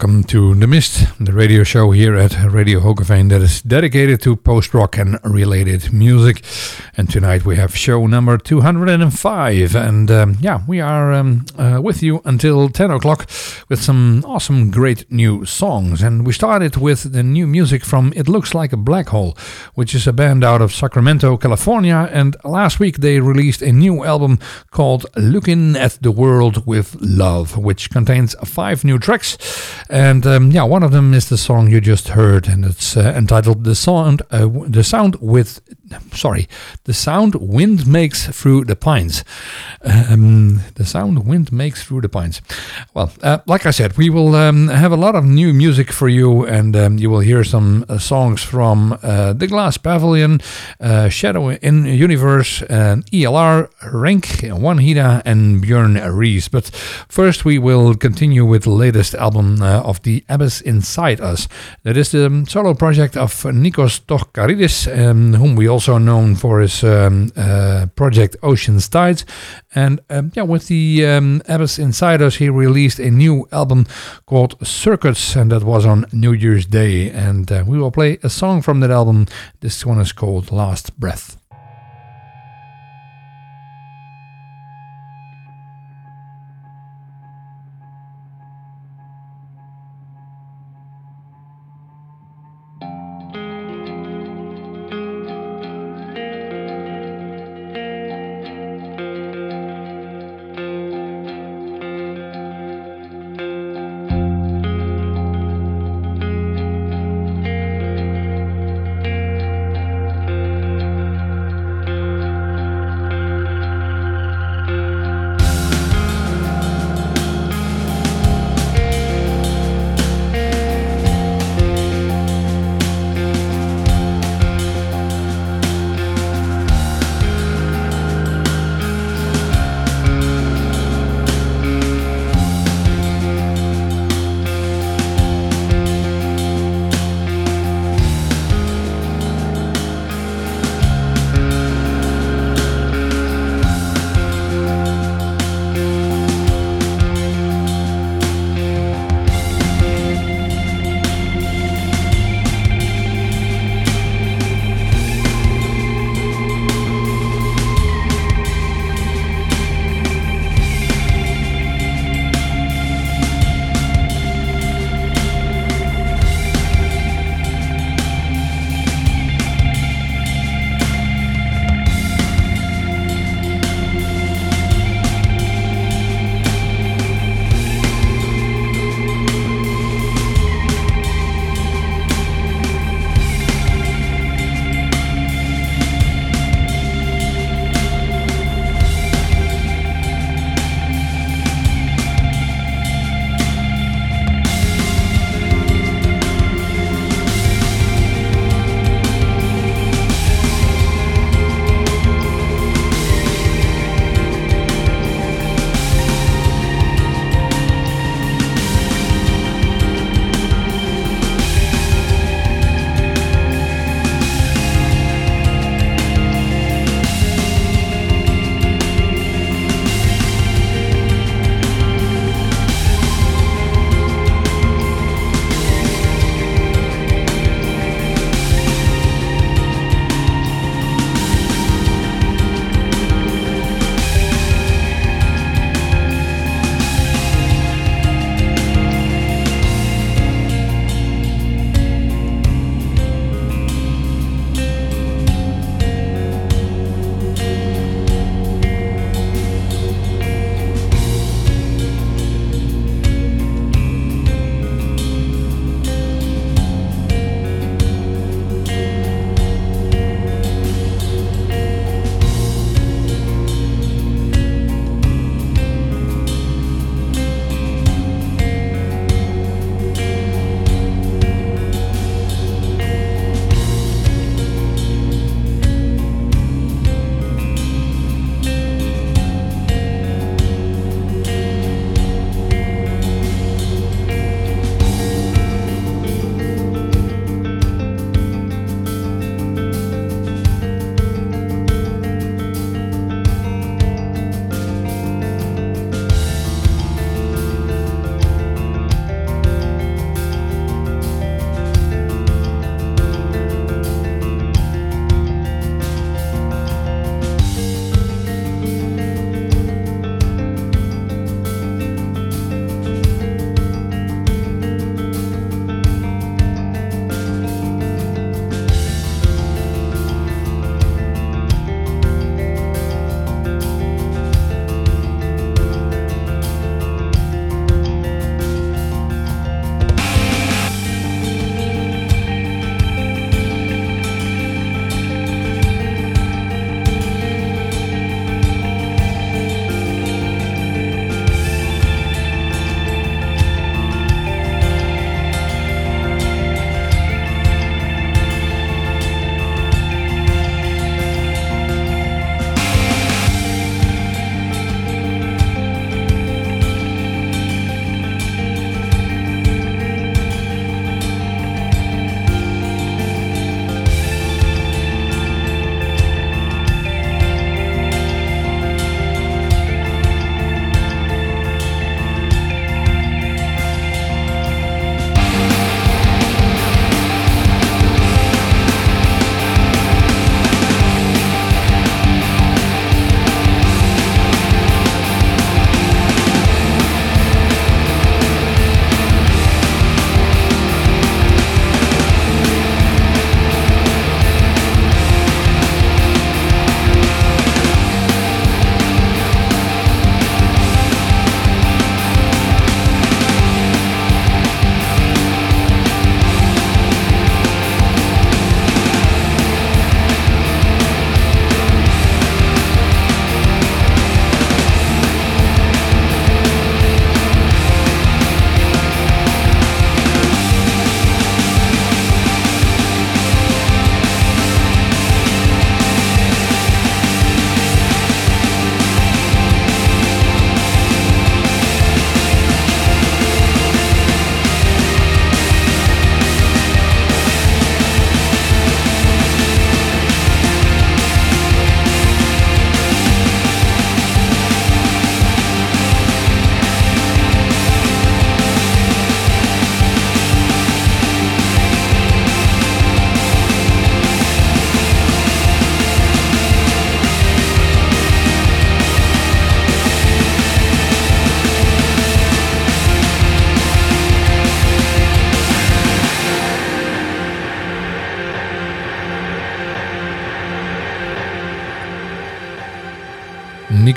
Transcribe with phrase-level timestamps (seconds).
[0.00, 4.34] Welcome to The Mist, the radio show here at Radio Hoogeveen that is dedicated to
[4.34, 6.42] post rock and related music.
[6.96, 9.76] And tonight we have show number 205.
[9.76, 13.28] And um, yeah, we are um, uh, with you until 10 o'clock
[13.70, 16.02] with some awesome, great new songs.
[16.02, 19.38] And we started with the new music from It Looks Like a Black Hole,
[19.74, 22.08] which is a band out of Sacramento, California.
[22.12, 24.40] And last week they released a new album
[24.72, 29.38] called Looking at the World with Love, which contains five new tracks.
[29.88, 33.14] And um, yeah, one of them is the song you just heard, and it's uh,
[33.16, 35.60] entitled "The Sound." Uh, the sound with,
[36.12, 36.48] sorry,
[36.84, 39.24] the sound wind makes through the pines.
[39.82, 42.42] Um, the sound wind makes through the pines.
[42.94, 46.08] Well, uh, like I said, we will um, have a lot of new music for
[46.08, 50.40] you, and um, you will hear some uh, songs from uh, the Glass Pavilion,
[50.80, 56.48] uh, Shadow in Universe, ELR, Rank, Wanheda, and Bjørn Riis.
[56.50, 56.70] But
[57.08, 61.46] first, we will continue with the latest album uh, of The Abyss Inside Us.
[61.82, 66.60] That is the um, solo project of Nikos Tochkaridis, um, whom we also know for
[66.60, 69.26] his um, uh, project Ocean's Tides.
[69.74, 71.02] And um, yeah, with The
[71.46, 73.86] Abyss Inside Us, he released a new album
[74.26, 77.10] called Circuits, and that was on New Year's Day.
[77.10, 79.26] And uh, we will play a song from that album.
[79.60, 81.39] This one is called Last Breath.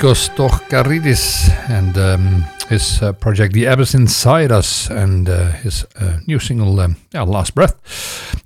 [0.04, 6.20] Nikos Tochkaridis and um, his uh, project The Abyss Inside Us and uh, his uh,
[6.28, 7.80] new single um, yeah, Last Breath.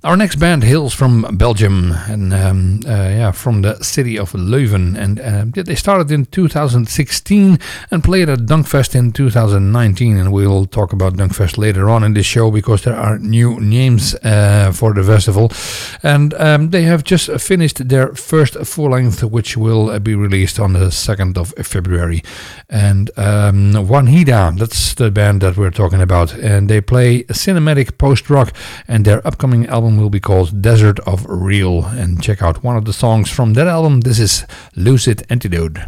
[0.04, 4.96] Our next band hails from Belgium and um, uh, yeah, from the city of Leuven.
[4.96, 7.58] And uh, they started in 2016
[7.90, 10.16] and played at Dunkfest in 2019.
[10.16, 14.14] And we'll talk about Dunkfest later on in this show because there are new names
[14.22, 15.50] uh, for the festival.
[16.04, 20.74] And um, they have just finished their first full length, which will be released on
[20.74, 22.22] the 2nd of February.
[22.68, 26.34] And um, Wanheda, that's the band that we're talking about.
[26.34, 28.52] And they play cinematic post rock,
[28.86, 31.86] and their upcoming album album will be called Desert of Real.
[31.86, 34.02] And check out one of the songs from that album.
[34.02, 34.44] This is
[34.76, 35.78] Lucid Antidote.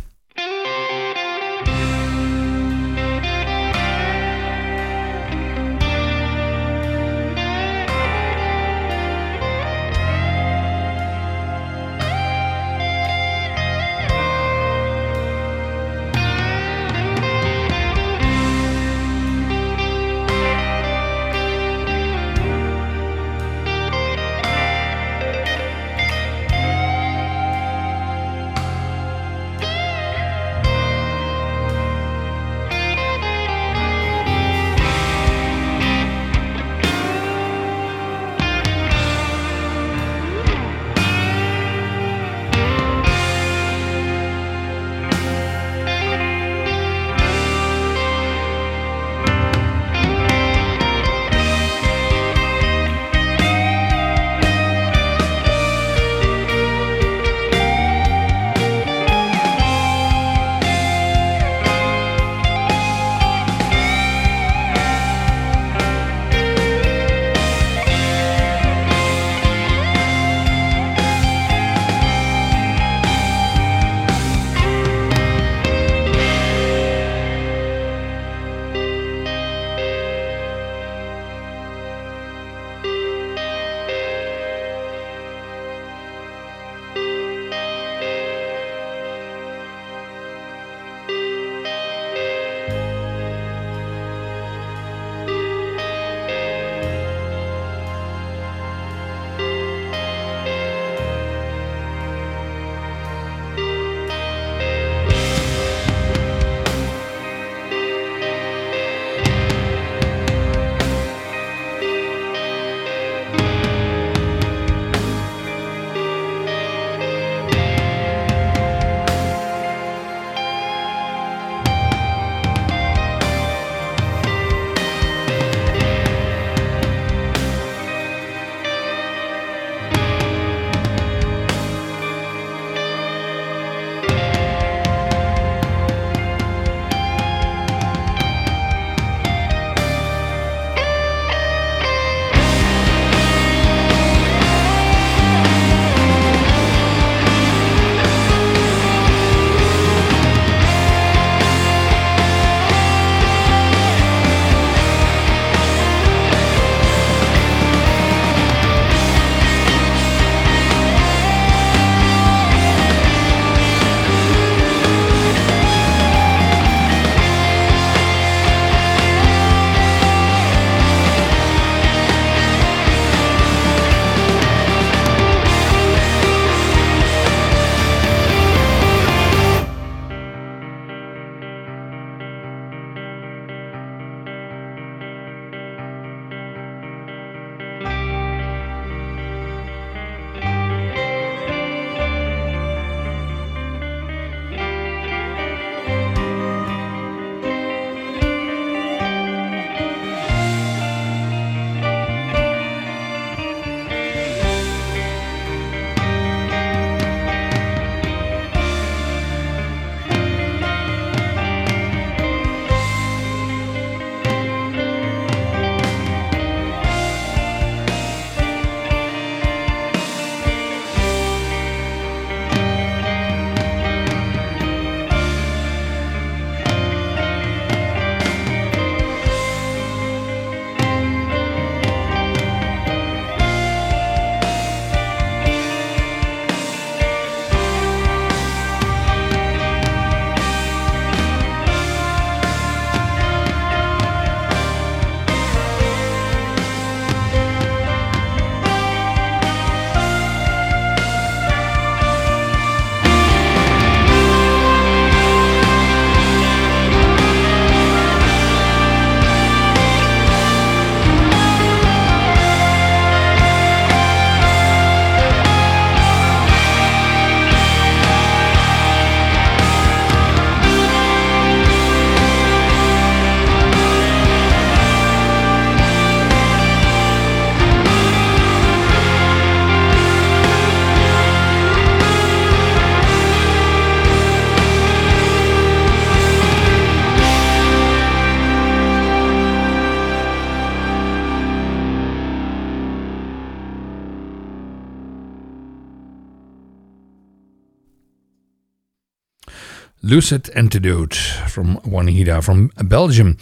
[300.10, 301.14] Lucid Antidote
[301.49, 303.38] from Wanheda from Belgium.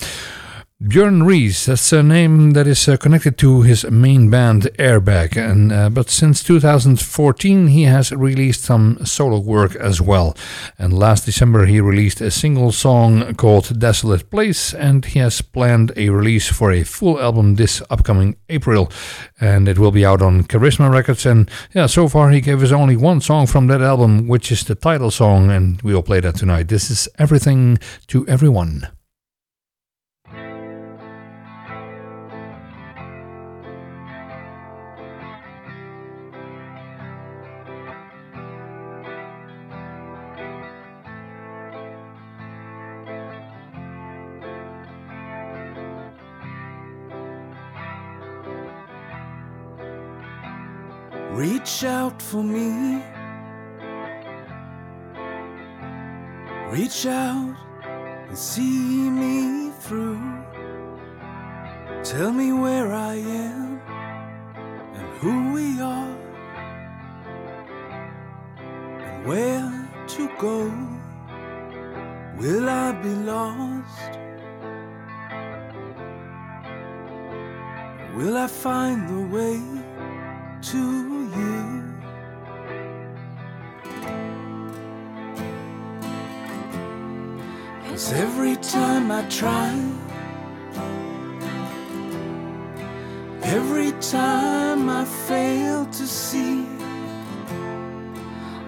[0.89, 5.71] Bjørn Riis, that's a name that is uh, connected to his main band Airbag, and
[5.71, 10.35] uh, but since 2014 he has released some solo work as well.
[10.79, 15.93] And last December he released a single song called Desolate Place, and he has planned
[15.95, 18.91] a release for a full album this upcoming April,
[19.39, 21.27] and it will be out on Charisma Records.
[21.27, 24.65] And yeah, so far he gave us only one song from that album, which is
[24.65, 26.69] the title song, and we will play that tonight.
[26.69, 28.89] This is Everything to Everyone.
[51.69, 53.03] Reach out for me.
[56.71, 57.57] Reach out
[58.27, 60.19] and see me through.
[62.03, 63.83] Tell me where I am
[64.95, 66.17] and who we are
[69.05, 69.71] and where
[70.07, 70.73] to go.
[72.39, 74.11] Will I be lost?
[78.17, 79.78] Will I find the way
[80.63, 80.79] to
[81.37, 81.85] you.
[87.89, 89.75] Cause every time I try,
[93.43, 96.67] every time I fail to see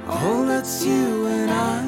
[0.06, 1.82] all that's you and I,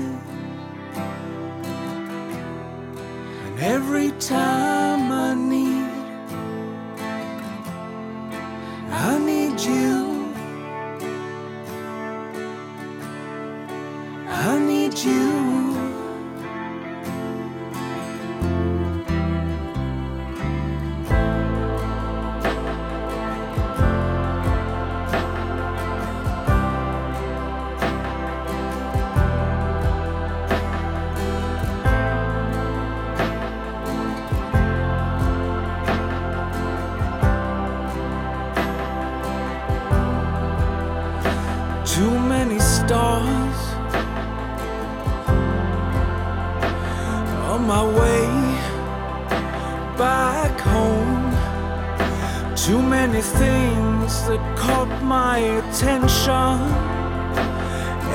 [3.46, 5.90] and every time I need,
[8.90, 10.01] I need you.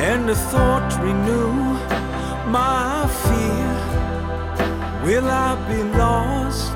[0.10, 1.52] And the thought renew
[2.50, 3.74] my fear.
[5.06, 6.76] Will I be lost?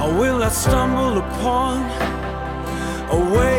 [0.00, 1.78] Or will I stumble upon
[3.10, 3.51] a way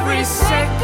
[0.00, 0.79] every second.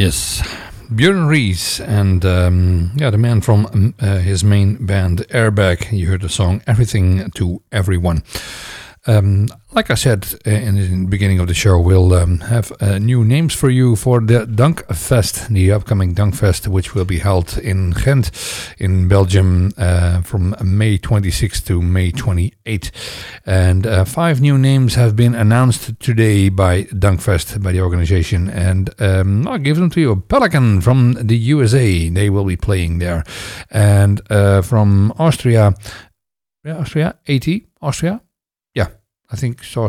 [0.00, 0.42] Yes,
[0.88, 5.92] Bjørn Riis and um, yeah, the man from uh, his main band Airbag.
[5.92, 8.22] You heard the song "Everything to Everyone."
[9.06, 12.98] Um, like I said uh, in the beginning of the show, we'll um, have uh,
[12.98, 17.92] new names for you for the Dunkfest, the upcoming Dunkfest, which will be held in
[17.92, 18.30] Ghent,
[18.78, 22.90] in Belgium, uh, from May 26th to May 28th.
[23.46, 28.50] And uh, five new names have been announced today by Dunkfest, by the organization.
[28.50, 30.16] And um, I'll give them to you.
[30.16, 33.24] Pelican from the USA, they will be playing there.
[33.70, 35.74] And uh, from Austria,
[36.64, 37.48] yeah, Austria, AT,
[37.80, 38.20] Austria,
[39.30, 39.88] I think so.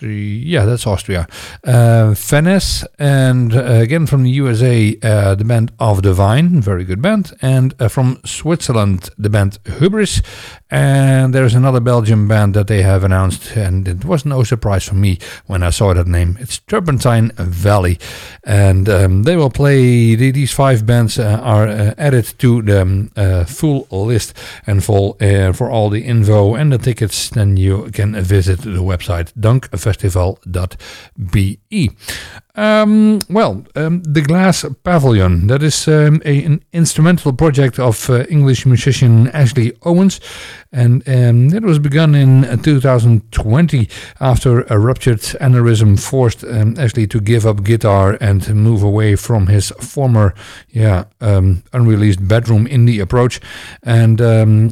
[0.00, 1.28] Yeah, that's Austria.
[1.62, 7.00] Uh, Venice, and uh, again from the USA, uh, the band Of Divine, very good
[7.00, 7.32] band.
[7.40, 10.20] And uh, from Switzerland, the band Hubris.
[10.68, 14.96] And there's another Belgian band that they have announced, and it was no surprise for
[14.96, 16.36] me when I saw that name.
[16.40, 18.00] It's Turpentine Valley.
[18.42, 23.44] And um, they will play, these five bands uh, are uh, added to the um,
[23.46, 24.34] full list.
[24.66, 25.14] And for,
[25.54, 29.30] for all the info and the tickets, then you can visit the website
[29.84, 31.90] Festival.be.
[32.56, 38.24] Um, well, um, the Glass Pavilion, that is um, a, an instrumental project of uh,
[38.26, 40.20] English musician Ashley Owens,
[40.70, 43.88] and it was begun in 2020
[44.20, 49.70] after a ruptured aneurysm forced Ashley to give up guitar and move away from his
[49.78, 50.34] former,
[50.70, 53.40] yeah, unreleased bedroom indie approach.
[53.84, 54.20] And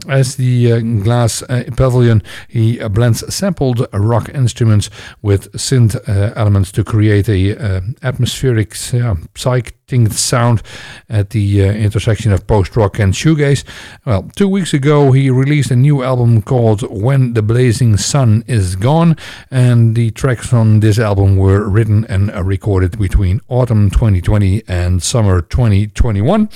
[0.09, 4.91] as the uh, Glass uh, Pavilion, he blends sampled rock instruments
[5.21, 5.97] with synth
[6.37, 7.72] elements to create a
[8.03, 10.63] atmospheric, uh, psyching sound
[11.09, 13.65] at the uh, intersection of post rock and shoegaze.
[14.05, 18.77] Well, two weeks ago, he released a new album called When the Blazing Sun Is
[18.77, 19.17] Gone,
[19.51, 25.41] and the tracks on this album were written and recorded between autumn 2020 and summer
[25.41, 26.49] 2021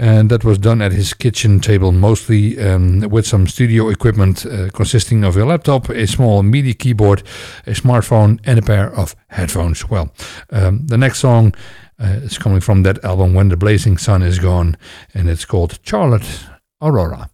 [0.00, 4.70] and that was done at his kitchen table, mostly um, with some studio equipment uh,
[4.70, 7.22] consisting of a laptop, a small MIDI keyboard,
[7.66, 9.90] a smartphone, and a pair of headphones.
[9.90, 10.10] Well,
[10.50, 11.54] um, the next song
[12.02, 14.78] uh, is coming from that album, When the Blazing Sun Is Gone,
[15.12, 16.46] and it's called Charlotte
[16.80, 17.28] Aurora.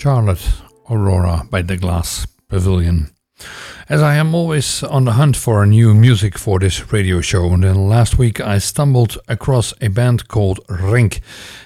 [0.00, 0.48] Charlotte
[0.88, 3.10] Aurora by the Glass Pavilion.
[3.90, 7.64] As I am always on the hunt for new music for this radio show, and
[7.64, 11.22] then last week I stumbled across a band called Rink,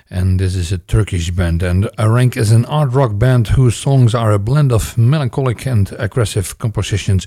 [0.09, 1.62] and this is a Turkish band.
[1.62, 5.93] And Rink is an art rock band whose songs are a blend of melancholic and
[5.99, 7.27] aggressive compositions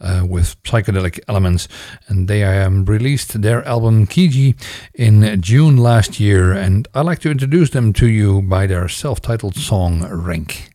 [0.00, 1.68] uh, with psychedelic elements.
[2.06, 4.54] And they um, released their album Kiji
[4.94, 9.56] in June last year, and I'd like to introduce them to you by their self-titled
[9.56, 10.70] song Rink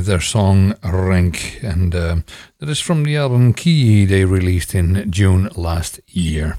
[0.00, 2.16] with their song Rink, and uh,
[2.58, 6.56] that is from the album Key they released in June last year.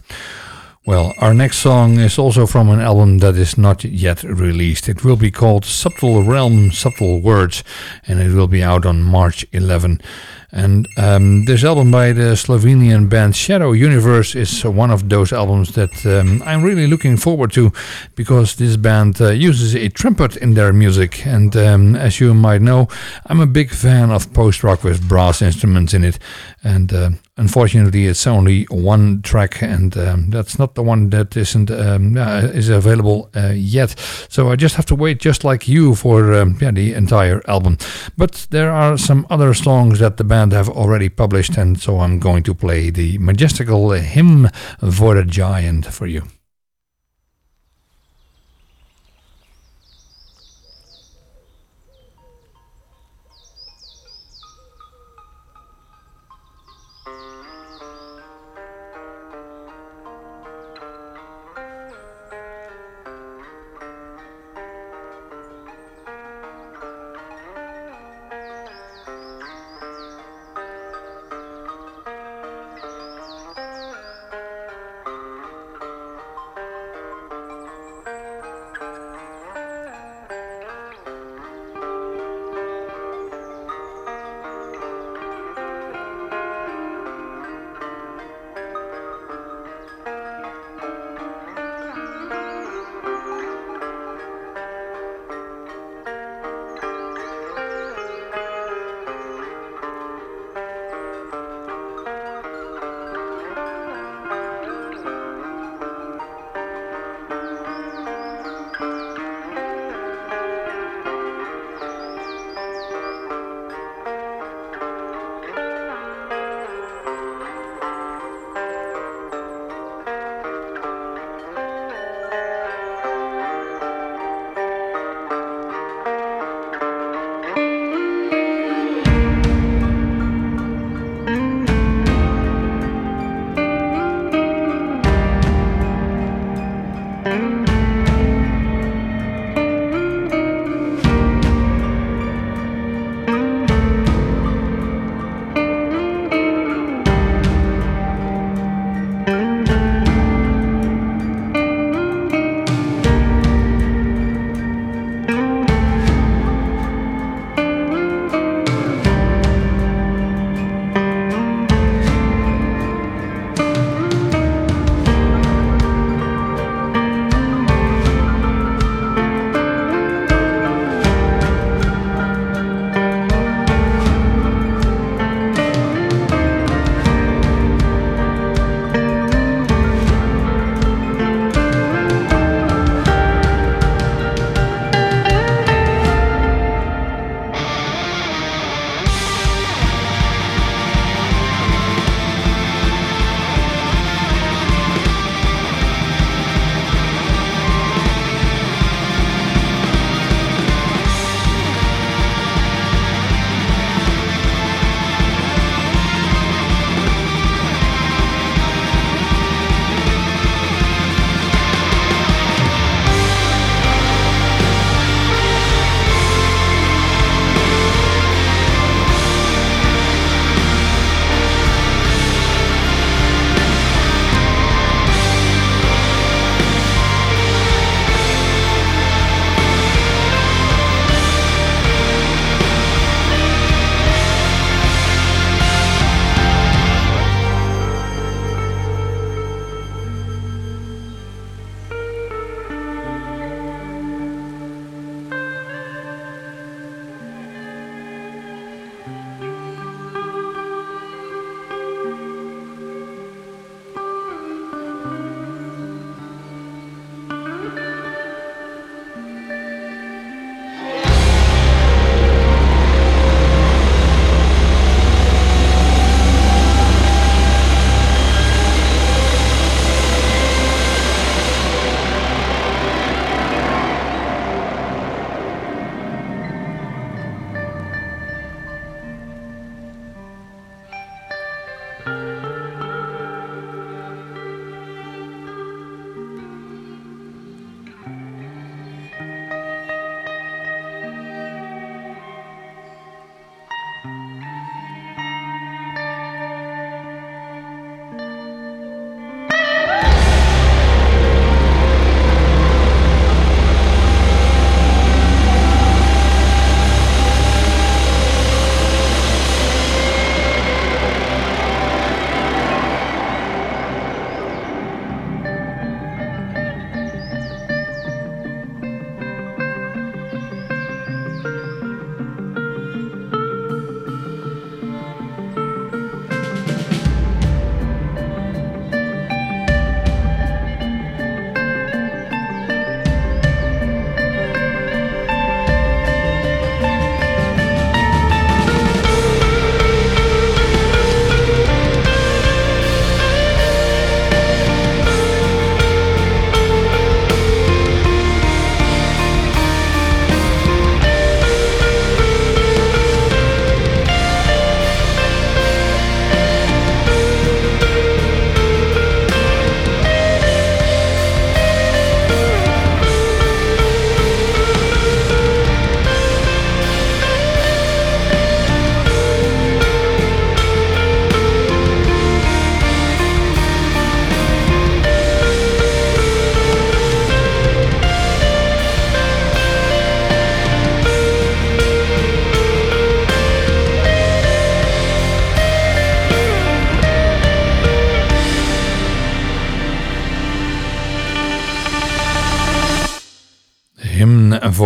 [0.86, 4.88] Well, our next song is also from an album that is not yet released.
[4.88, 7.64] It will be called Subtle Realm, Subtle Words,
[8.08, 10.02] and it will be out on March 11.
[10.52, 15.76] And um, this album by the Slovenian band Shadow Universe is one of those albums
[15.76, 17.72] that um, I'm really looking forward to
[18.16, 21.26] because this band uh, uses a trumpet in their music.
[21.26, 22.89] And um, as you might know,
[23.28, 26.20] I'm a big fan of post rock with brass instruments in it.
[26.64, 31.72] And uh, unfortunately, it's only one track, and um, that's not the one that isn't
[31.72, 33.95] um, uh, is available uh, yet.
[34.30, 37.78] So I just have to wait, just like you, for um, yeah, the entire album.
[38.16, 42.20] But there are some other songs that the band have already published, and so I'm
[42.20, 44.49] going to play the majestical hymn
[44.91, 46.24] for a giant for you.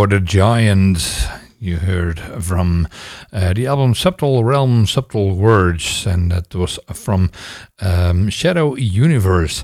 [0.08, 1.28] The Giant.
[1.60, 2.88] You heard from
[3.34, 7.32] uh, the album Subtle Realm, Subtle Words, and that was from
[7.82, 9.64] um, Shadow Universe.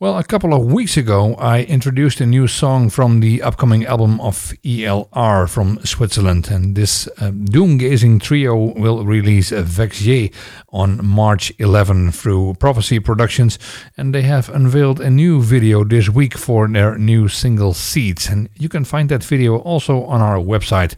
[0.00, 4.20] Well, a couple of weeks ago, I introduced a new song from the upcoming album
[4.20, 10.32] of ELR from Switzerland, and this uh, doom-gazing trio will release Vexier
[10.68, 13.58] on March 11 through Prophecy Productions,
[13.96, 18.48] and they have unveiled a new video this week for their new single Seeds, and
[18.56, 20.94] you can find that video also on our website.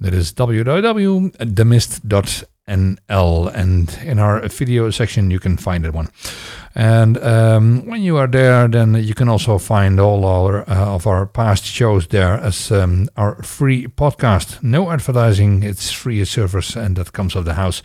[0.00, 0.34] That is
[2.66, 6.08] www.themist.nl, and in our video section you can find that one.
[6.74, 11.06] And um, when you are there, then you can also find all our, uh, of
[11.06, 14.60] our past shows there as um, our free podcast.
[14.62, 17.82] No advertising, it's free as service, and that comes of the house.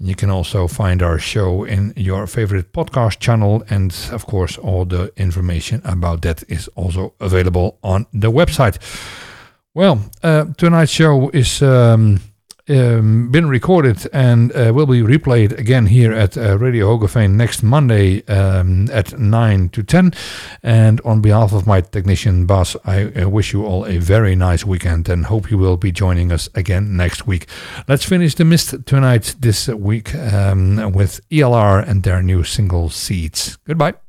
[0.00, 4.86] You can also find our show in your favorite podcast channel, and of course, all
[4.86, 8.78] the information about that is also available on the website.
[9.74, 11.62] Well, uh, tonight's show is.
[11.62, 12.20] Um,
[12.68, 17.62] um, been recorded and uh, will be replayed again here at uh, Radio Hoogeveen next
[17.62, 20.12] Monday um, at 9 to 10.
[20.62, 24.64] And on behalf of my technician, Bas, I uh, wish you all a very nice
[24.64, 27.48] weekend and hope you will be joining us again next week.
[27.88, 33.58] Let's finish the mist tonight this week um, with ELR and their new single Seeds.
[33.66, 34.01] Goodbye.